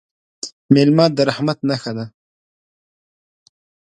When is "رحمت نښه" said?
1.29-1.91